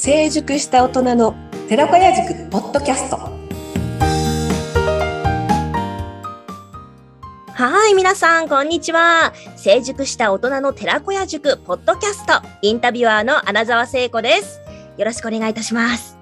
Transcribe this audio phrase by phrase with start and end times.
[0.00, 1.34] 成熟した大人の
[1.68, 3.16] 寺子屋塾ポッドキャスト
[7.52, 9.32] はい、皆さん、こんにちは。
[9.56, 14.60] 成熟した大人の寺子屋塾ポッドキャスト、インタビュアーの穴澤聖子です。
[14.98, 16.16] よろしくお願いいたします。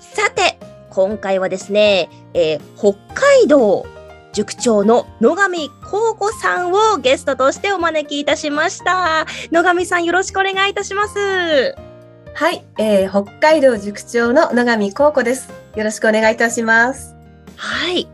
[0.00, 0.58] さて、
[0.88, 3.84] 今回はですね、えー北海道
[4.32, 9.26] 塾長の野上幸子さんをゲストとしてお招きいたしました。
[9.52, 11.89] 野上さん、よろしくお願いいたします。
[12.34, 15.50] はい、えー、北海道塾長の野上幸子です。
[15.76, 17.14] よろしくお願いいたします。
[17.56, 18.06] はい。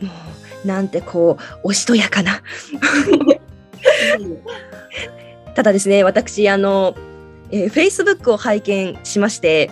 [0.00, 0.10] も
[0.64, 2.42] う、なんてこう、おしとやかな。
[5.54, 6.96] ただですね、私、あの、
[7.50, 9.70] えー、Facebook を拝見しまして、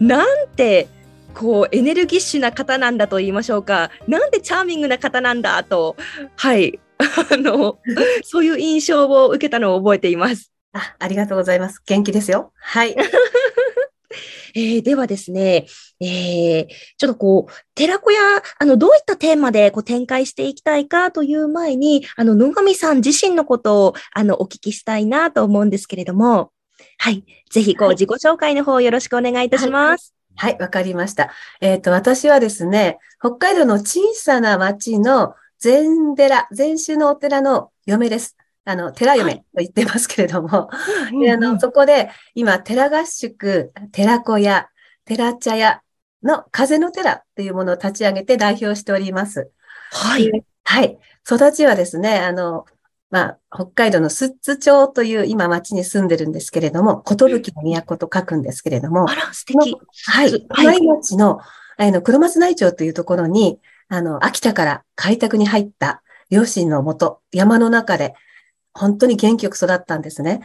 [0.00, 0.88] なんて、
[1.34, 3.90] こう、エネルギッシュな方なんだと言いましょうか。
[4.08, 5.96] なんてチャーミングな方なんだと、
[6.36, 6.80] はい。
[6.98, 7.78] あの、
[8.24, 10.51] そういう印象を受けたのを覚えています。
[10.72, 11.82] あ、ありがとうございます。
[11.86, 12.52] 元気ですよ。
[12.56, 12.96] はい。
[14.54, 15.66] えーではですね、
[16.00, 16.66] えー
[16.98, 18.20] ちょっとこう、寺子屋、
[18.58, 26.52] あの、どういったテーマでこう展開していきたいかという前に、あの、野上さん自身のことを、あの、お聞きしたいなと思うんですけれども、
[26.98, 27.24] はい。
[27.50, 30.14] ぜひ、こう、はい自己紹介の方よろしくお願いいたします。
[30.36, 31.30] はい、わかりました。
[31.60, 38.36] えっ、と、私はですね、北海道の小さな町の禅寺、禅宗のお寺の嫁です。
[38.64, 40.70] あの、寺嫁と言ってますけれども、
[41.20, 44.68] であの、そこで今、寺合宿、寺子屋、
[45.04, 45.82] 寺茶屋
[46.22, 49.50] の風の寺っていうものを立ち上げて代表しております。
[49.90, 50.30] はい。
[50.64, 50.98] はい。
[51.26, 52.64] 育ちはですね、あの、
[53.10, 59.76] まあ、北海道の寿津町という今町に住んでるんですけれども、寿の都と書くんですけれどもあ、ら、素敵。
[60.06, 60.30] はい。
[60.30, 61.40] はい隣町の、
[61.76, 68.14] あの、黒松内町というところに、あの、秋田から開拓に入った両親のもと、山の中で、
[68.74, 70.40] 本当に元気よく育ったんですね。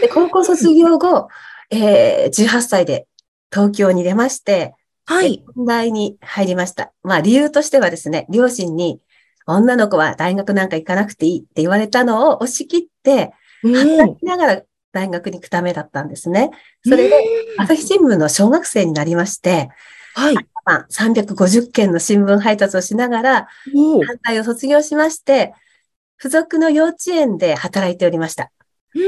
[0.00, 1.28] で、高校卒業後、
[1.70, 3.06] えー、18歳で
[3.52, 5.44] 東京に出まして、はい。
[5.54, 6.92] 短大に入りました。
[7.02, 9.00] まあ理由としてはですね、両親に
[9.46, 13.32] 女の子は大学なんか行かなくていいって言われたのを押し切って、
[13.62, 14.62] 働きながら
[14.92, 16.50] 大学に行くためだったんですね。
[16.84, 17.14] それで、
[17.58, 19.70] 朝日新聞の小学生になりまして、
[20.14, 20.34] はい。
[20.64, 23.48] まあ、350件の新聞配達をしながら、
[24.06, 25.54] 反対を卒業しまして、
[26.18, 28.50] 付属の幼稚園で働いておりました。
[28.94, 28.98] う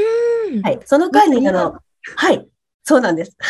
[0.57, 0.81] んはい。
[0.85, 1.79] その間に、あの、
[2.17, 2.47] はい。
[2.85, 3.37] そうなんです。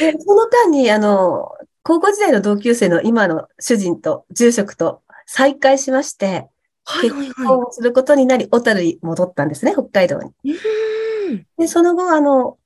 [0.00, 1.52] でその間に、あの、
[1.82, 6.48] 高校時代の同級生の今の主人と住職と再会しまして、
[7.02, 10.32] 結は婚することになり、小樽に戻ったんですね、北海道に。
[11.56, 12.58] で、その後、あの、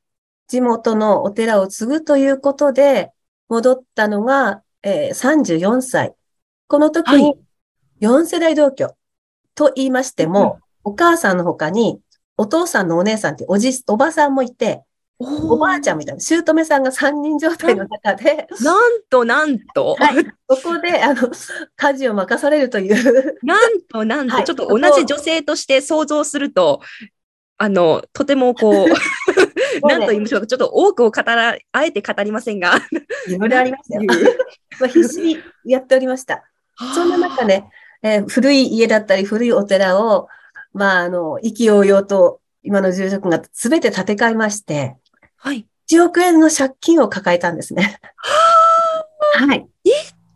[0.46, 3.10] 地元のお寺を継ぐということで、
[3.48, 6.14] 戻ったのが、えー34歳。
[6.68, 7.38] この時はに、
[8.00, 8.88] 4世代同居。
[9.54, 12.00] と言いましても、お母さんの他に、
[12.36, 14.82] お父さんのお姉さんっておじ、おばさんもいて、
[15.18, 20.26] おばあちゃんみたいな、姑さんが3人状態の中で、 なんと、なんと、はい。
[20.50, 21.30] そこで、あの、
[21.76, 24.44] 家事を任されるという、なんと、なんと、はい。
[24.44, 26.80] ちょっと同じ女性として想像すると、
[27.56, 32.74] あの、とてもこう、なんと言いましょうか、ちょっと多くを語ら、あえて語りませんが、
[33.28, 34.10] いろいろありましたよ。
[34.80, 36.42] まあ必死にやっておりました。
[36.94, 37.70] そんな中ね、
[38.04, 40.28] えー古い家だったり古いお寺を、
[40.72, 44.96] まあ、あの、意気揚々と今の住職が全て建て替えまして、
[45.36, 45.66] はい。
[45.88, 47.98] 1億円の借金を抱えたんですね。
[49.34, 49.66] はい。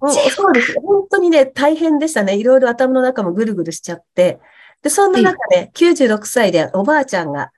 [0.01, 0.75] もうそうです。
[0.81, 2.37] 本当にね、大変でしたね。
[2.37, 4.39] いろいろ頭の中もぐるぐるしちゃって。
[4.83, 7.53] で、そんな中で、96歳でおばあちゃんが、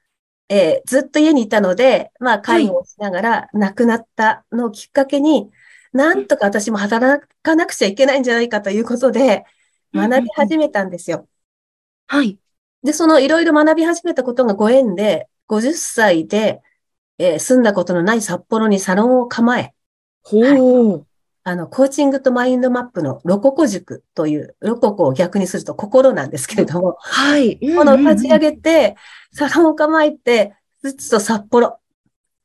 [0.48, 5.50] えーずっと家にいたので、まあ、介護をしながら亡くなったのをきっかけに、
[5.92, 9.44] なんとか私も働かなくちゃいけないんじゃないかということで、
[9.94, 11.28] 学び始めたんですよ。
[12.06, 12.38] はい。
[12.82, 16.62] で、そのいろいろ学び始めたことがご縁で、50歳で、
[17.18, 19.74] えー住んだことのない札幌にサロンを構え、
[20.22, 21.06] ほう。
[21.42, 27.58] あの、コーチングとマインドマップのロココ塾という、ロココを逆にすると心なんですけれども、はい。
[27.58, 28.96] この立ち上げて、
[29.32, 31.78] サロンを構えて、ずっと札幌、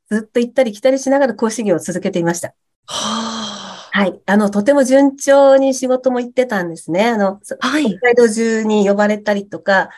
[0.10, 2.50] ずっと行ったり来たりしながら講師業を続けていました。
[2.50, 3.35] は
[3.96, 4.22] はい。
[4.26, 7.06] あの、とても順調に仕事も行ってたんですね。
[7.06, 7.40] あの。
[7.62, 7.86] はい。
[7.86, 9.90] 北海道中に呼ばれたりとか、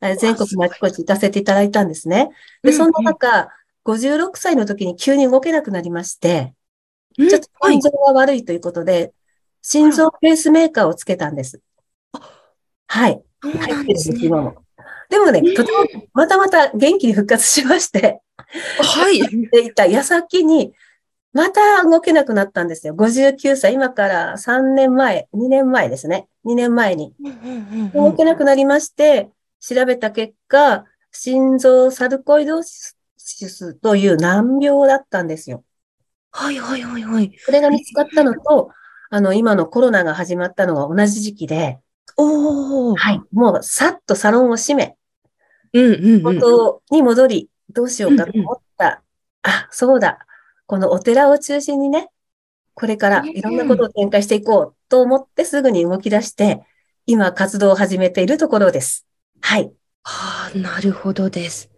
[0.00, 2.30] えー全国のあちこち行かせていただいたんですね。
[2.64, 3.48] で、そんな中、
[3.84, 6.52] 56歳の時に急に動けなくなりまして、
[7.16, 7.80] うん、ちょっとはい心。
[7.82, 9.12] 臓が悪いということで、
[9.62, 11.60] 心臓ペースメーカーをつけたんです。
[12.88, 13.22] はい。
[13.40, 14.26] 入ってるんです、なんですね。
[14.26, 14.64] 今も。
[15.08, 15.78] でもね、とても、
[16.12, 18.20] またまた元気に復活しまして、
[18.80, 19.20] はい。
[19.48, 20.74] でいた矢先に、
[21.34, 22.94] また動けなくなったんですよ。
[22.94, 26.28] 59歳、今から3年前、2年前ですね。
[26.44, 27.12] 2年前に。
[27.92, 35.64] 動けなくなりまして、調べた結果、心臓サルコイドシスという難病だったんですよ。
[36.30, 37.32] はいはいはいはい。
[37.38, 38.70] それが見つかったのと、
[39.10, 41.80] あの、今のコロナが始まったのが同じ時期で、
[42.16, 42.96] おお。
[42.96, 43.20] はい。
[43.32, 44.96] もう、さっとサロンを閉め、
[45.72, 46.22] うんうんうん。
[46.22, 49.02] 元に戻り、どうしようかと思った。
[49.42, 50.26] あ、そうだ。
[50.66, 52.08] このお寺を中心にね、
[52.74, 56.62] これからいろんなことを展開していこうと思ってすぐに動き出して、
[57.06, 59.06] 今活動を始めているところです。
[59.40, 59.72] はい。
[60.02, 61.70] はあ、なるほどです。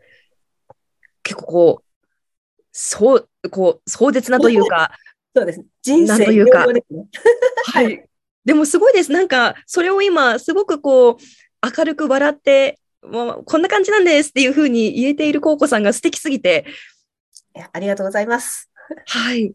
[1.22, 4.92] 結構こう、そう、こう、壮絶なというか、
[5.34, 5.64] そうです。
[5.82, 6.82] 人生というかね。
[7.66, 8.08] はい。
[8.44, 9.12] でもすごいです。
[9.12, 11.16] なんか、それを今、すごくこう、
[11.78, 16.64] 明るく笑って、もうこんな感じなんですっていうふうに言えているコウコさんが素敵すぎて、
[17.54, 18.70] いやありがとうございます。
[19.06, 19.42] はい。
[19.44, 19.54] い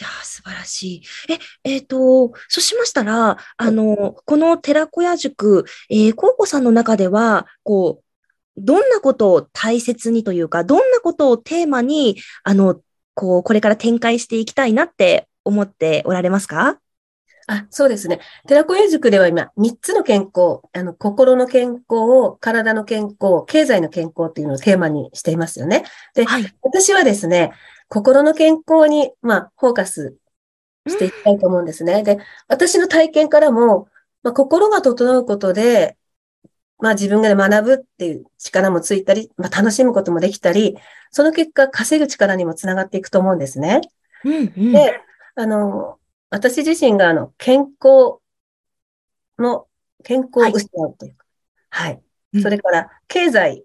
[0.00, 1.02] やー、素晴らしい。
[1.32, 8.04] え、えっ、と、そうしましたら、あの、この寺子屋塾、えー、コウコさんの中では、こう、
[8.58, 12.80] どんなことを大切にというか、どんなことをテーマに、あの、
[13.14, 16.78] こう、これから展開していきたいなって思っておられますか？
[17.48, 18.20] あ、そうですね。
[18.48, 25.84] 寺子屋塾では今、3つの健康、あの、心の健康を、体の健康、経済の健康っていうのをテーマにしていますよね。
[26.14, 26.54] で、はい。
[26.62, 27.52] 私はですね、
[27.88, 30.16] 心の健康に、まあ、フォーカス
[30.88, 32.02] していきたいと思うんですね。
[32.02, 32.18] で、
[32.48, 33.88] 私の体験からも、
[34.22, 35.96] まあ、心が整うことで、
[36.78, 40.76] まあ自分が学ぶっていう力もついたり、まあ楽しむこともできたり、
[41.10, 43.80] その結果稼ぐ力にもつながっていくと思うんですね。
[44.24, 44.72] うんうん。
[44.72, 45.00] で、
[45.36, 45.98] あの、
[46.30, 48.18] 私自身があの、健康
[49.38, 49.66] の、
[50.02, 51.24] 健康を失うというか、
[51.70, 51.92] はい。
[51.92, 53.64] うんそれから、経済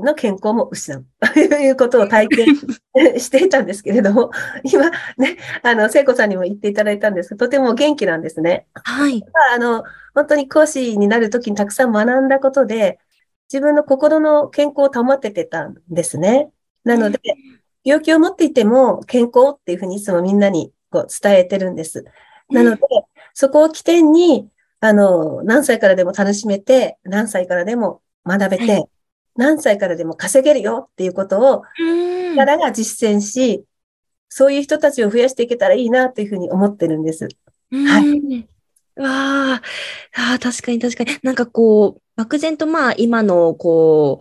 [0.00, 2.46] の健康も失う ということを体験
[3.20, 4.30] していたんですけれども、
[4.64, 8.66] 今ね、あの、聖子さんにも言っていただいたんですが、とても元気なんですね。
[8.74, 9.22] はい。
[9.52, 12.98] あの、本当に講師になるときにたくさん学んだことで、
[13.52, 16.50] 自分の心の健康を保ててたんですね。
[16.84, 17.20] なので、
[17.84, 22.04] 病気を持っていても健康っていうふうにいつもみんなにこう伝えてるんです。
[22.50, 22.82] なので、
[23.34, 24.48] そこを起点に、
[24.80, 28.88] あの、何歳からでも楽しめて、何歳からでも学べて、は
[29.36, 33.64] 何歳からでも稼げるよっていうことを、うんからが実践し、
[34.28, 37.28] そういう人たちを増やしていけたらいいなというふうに思ってるんです。
[37.72, 38.48] はいうん
[38.96, 39.06] わ
[39.54, 39.62] あ、
[40.16, 41.18] ああ、確かに確かに。
[41.22, 44.20] なんかこう、漠然とまあ今のこ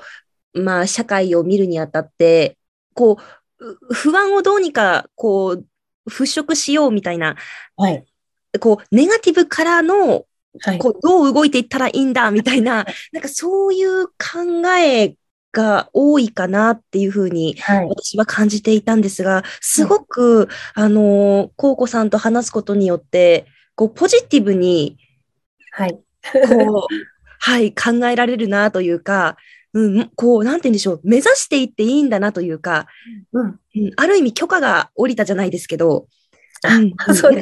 [0.53, 2.57] う、まあ社会を見るにあたって、
[2.93, 3.17] こ
[3.59, 5.65] う、う不安をどうにかこう、
[6.09, 7.35] 払拭しようみたいな、
[7.75, 8.05] はい。
[8.59, 10.25] こう、ネガティブからの、
[10.61, 10.79] はい。
[10.79, 14.13] こう、どう動いていったらいいんだみたいな、なんかそういう考
[14.79, 15.15] え
[15.51, 17.87] が多いかなっていうふうにはい。
[17.87, 24.97] 私は感じていたんですが、すごく、あの、コウコさんと話すことによって、こう、ポジティブに、
[25.71, 25.91] はい。
[25.91, 26.95] こう、
[27.41, 29.37] はい、考えられるなというか、
[29.73, 32.87] うん、こう、なんて言うんでしょう、目指していっていいんだなというか、
[33.31, 33.45] うん。
[33.47, 33.59] うん、
[33.95, 36.07] ある意味許可が下りたじゃないですけど、
[36.63, 37.39] あうんうんそう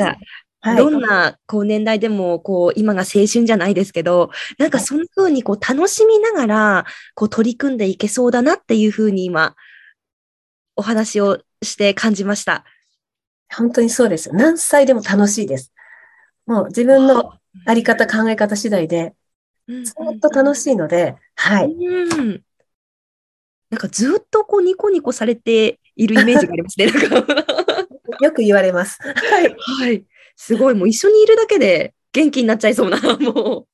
[0.61, 0.77] はい。
[0.77, 9.55] どんな、こう、年代でも、こう、今が青春じゃないですけど、なんかそんな風に、こう、楽しみながら、こう、取り組んでいけそうだなっていう風に今、
[10.75, 12.65] お話をして感じました。
[13.53, 14.31] 本当にそうです。
[14.33, 15.73] 何歳でも楽しいです。
[16.45, 17.33] もう自分の
[17.65, 19.13] あり方、考え方次第で、
[19.67, 21.73] うんずっと楽しいので、はい。
[21.73, 22.41] うん。
[23.69, 26.87] なんかずっとこうニコニコされているイメージがありますね。
[28.21, 28.97] よく言われます。
[29.01, 29.55] はい。
[29.57, 30.05] はい。
[30.37, 30.73] すごい。
[30.75, 33.67] もう一緒にいるだけで元気になっちゃいそうな、 も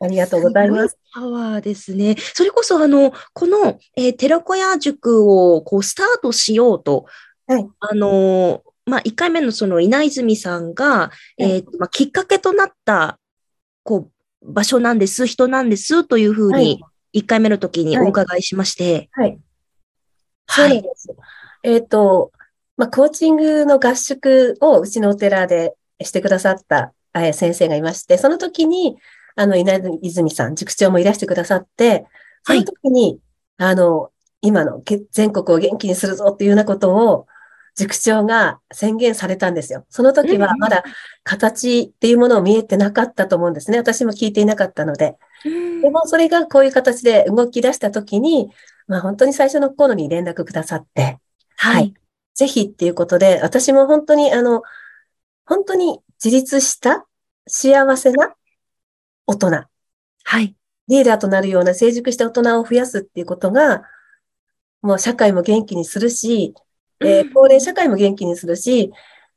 [0.00, 0.04] う。
[0.04, 0.98] ありがとうございます。
[1.14, 2.16] パワーですね。
[2.34, 7.06] それこそ、あの、この、えー寺子屋塾をこうスタートしようと、
[7.46, 13.20] はいあのー、まあ、1回目のその稲泉さんが、えーとまあ、きっかけとなった、
[13.84, 14.10] こ
[14.42, 19.38] う、場所なんです、人なんです、というふうはいに、1回目の時にお伺いしまして、はい。
[20.48, 20.74] そうはい。
[20.74, 21.08] なんです。
[21.62, 22.32] えっ、と、
[22.76, 28.96] まあ、コーチングの合宿をうちのお寺でしてくださったえー先生がいまして、その時に、
[29.34, 32.06] あの、稲泉さん、塾長もいらしてくださって、
[32.44, 33.20] その時に、
[33.58, 37.26] あの、今のけ全国を元気にするぞっていうようなことを、
[37.74, 39.86] 塾長が宣言されたんですよ。
[39.88, 40.84] その時はまだ
[41.24, 43.78] 形っていうものを見えてなかったと思うんですね。
[43.78, 45.16] 私も聞いていなかったので。
[45.44, 48.50] うんでもそれがこういう形で動き出した時に、
[48.86, 51.18] まあ本当に最初の頃に連絡くださって、
[51.56, 51.94] はい。
[52.34, 54.62] ぜひっていうことで、私も本当にあの、
[55.44, 57.06] 本当に自立した
[57.46, 58.34] 幸せな
[59.26, 59.64] 大人、
[60.24, 60.54] はい。
[60.88, 63.82] リーダーとなるような成熟した大人を増やすっていうことが、
[64.82, 66.54] もう社会も元気にするし、
[67.00, 68.92] えー高齢社会も元気にするし、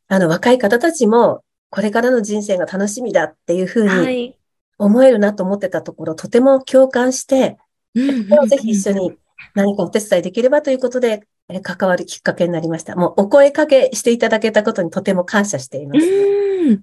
[0.08, 4.38] あの若い方たちもこれからの人生が楽しみだっていうふうにはい。
[4.78, 7.58] 思えるなと思ってたところ、とても共感して、
[7.96, 9.18] うんこれをぜひ一緒に
[9.54, 11.22] 何かお手伝いできればということで、え
[11.62, 12.96] 関わるきっかけになりました。
[12.96, 16.06] もうお声かけしていただけたことにとても感謝しています。
[16.06, 16.82] うん。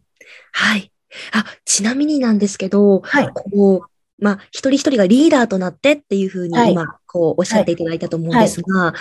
[0.52, 0.92] はい。
[1.32, 3.30] あ、ちなみになんですけど、はい。
[3.32, 8.94] こう、まあ、一人一人がリーダーとなってっていうふうにはい今、こう、おっしゃっていただいたと思うんですが、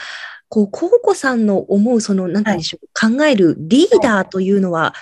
[0.49, 2.87] こう、コウコさんの思う、その、なんて言うんでしょう、
[3.17, 4.93] 考えるリーダーというのは、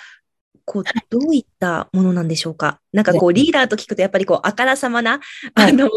[0.70, 2.80] こう、どういったものなんでしょうか？
[2.94, 5.20] なんかこう、リーダーと聞くと、やっぱりこう、あからさまな、
[5.56, 5.72] はい。
[5.72, 5.90] あの、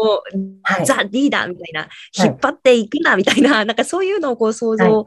[0.63, 0.85] はい。
[0.87, 1.87] ザ・リーダーみたいな、
[2.17, 5.05] 引っ張っていくな、みたいな、 なんかそういうのをこう、想像、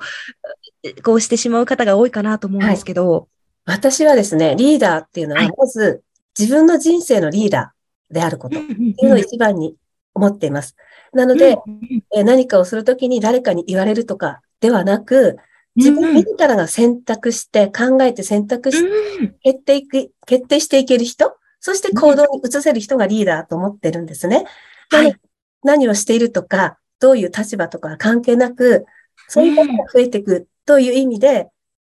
[1.03, 3.27] こうしてしまう方が多いかなと思うんですけど、
[3.65, 6.05] 私はですね、リーダーっていうのははい、まず
[6.39, 8.61] 自分の人生のリーダーであること。
[8.61, 9.75] っていうのを一番に
[10.15, 10.77] 思っています。
[11.13, 11.59] なので、
[12.15, 15.37] えー何かをするときに誰かに言われるとかではなく、
[15.77, 24.47] 自分自らが選択して、考えて選択して、決定いく、決定していける人、そして行動に移せる人がリーダーと思ってるんですね。
[24.91, 25.17] なので
[25.63, 28.87] 何をしているとか、どういう立場とかは関係なく、
[29.29, 31.49] そういうことが増えていくという意味で、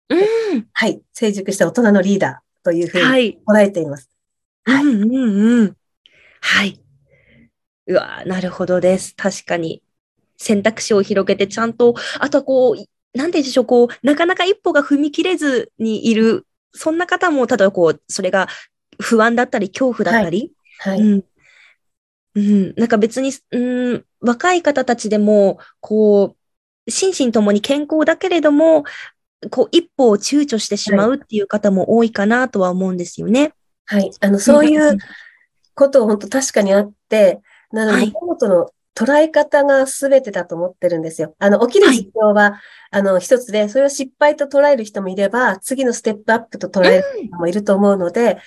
[0.09, 3.38] うんはい、成熟した大人のリーダーというふうにはい。
[3.47, 4.09] 捉えています。
[4.64, 5.76] はいうんうんうん。
[6.40, 6.81] はい。
[7.88, 9.14] うわなるほどです。
[9.16, 9.83] 確かに。
[10.38, 12.76] 選択肢を広げて、ちゃんと、あとはこう、
[13.16, 18.49] なんて言うんでしょう、こう、なかなか一歩が踏み切れずにいる、そんな方も、例えばこう、それが
[19.00, 21.00] 不安だったり、恐怖だったり、はい。
[21.00, 21.25] うん。
[22.35, 22.75] うん。
[22.76, 26.37] なんか別に、うん、若い方たちでも、こ
[26.87, 28.85] う、心身ともに健康だけれども、
[29.50, 33.52] こう、一歩を躊躇してしまうっていう方も多いかなとは思うんですよね。
[33.87, 34.11] はい。
[34.20, 34.99] あの、そういう
[35.75, 37.40] ことを本当確かにあって、
[37.73, 38.12] なので、
[38.49, 41.37] の捉え方が全てだと思ってるんですよ。
[41.38, 42.61] あの、起きる事象は、
[42.91, 48.38] あの、一つで、それを失敗と捉える人もいれば、次のステップアップと捉える人もいると思うので、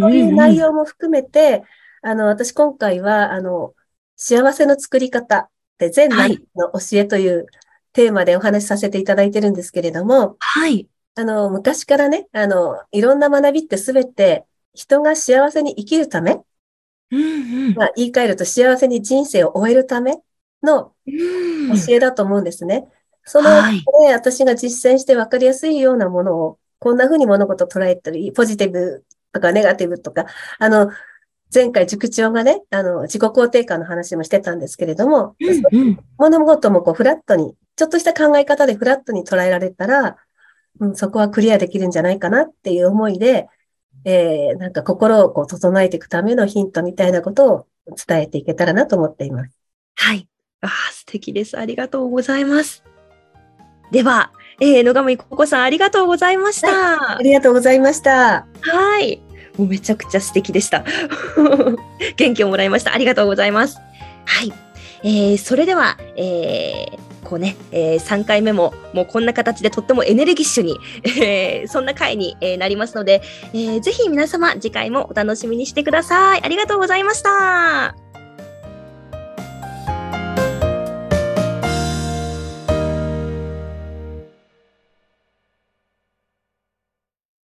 [0.00, 1.62] そういう内容も含めて、
[2.00, 3.74] あの、私今回は、あの、
[4.16, 7.46] 幸せの作り方で、全はいの教えという
[7.92, 10.88] テーマでお話しさせていただいてるんですけれども、はい。
[11.16, 16.40] あの、昔からね、あの、いろんな学びってすべて人が幸せに生きるため、
[17.10, 17.74] うんうん。
[17.74, 20.18] まあ、言い換えると幸せに人生を終えるため
[20.62, 21.76] のうん。
[21.76, 22.88] 教えだと思うんですね。
[23.24, 23.76] その、はい。
[23.76, 30.26] ね、私が実践して分かりやすいようなものを、こんな風に物事を捉えたり、ポジティブとかネガティブとか、
[30.58, 30.90] あの、
[31.52, 35.98] 前回塾長がね、あの、自己肯定感の話もしてたんですけれども、うんうん。
[36.18, 40.16] 物事もこうフラットに、ちょっとした考え方でフラットに捉えられたら、
[40.80, 43.48] うん、そこはクリアできるんじゃないかなっていう思いで、
[44.08, 47.66] えー、なんか心をこう整えていくためのヒントみたいなことを
[48.06, 49.50] 伝えていけたらなと思っています。
[49.96, 50.26] はい。
[50.62, 51.58] ああ、素敵です。
[51.58, 52.82] ありがとうございます。
[53.92, 57.18] では、えー、野上ここさんありがとうございました。
[57.18, 58.46] ありがとうございました。
[58.62, 59.20] はい。
[59.58, 60.86] もうめちゃくちゃ素敵でした。
[62.16, 62.94] 元気をもらいました。
[62.94, 63.76] ありがとうございます。
[64.24, 64.52] はい。
[65.02, 76.42] えー、それでは、えー、こうね、えー、3回目ももうこんな形でとってもエネルギッシュに、えー、そんな回に、えーなりますので、えー、ぜひ皆様次回もお楽しみにしてください。
[76.42, 78.07] ありがとうございました。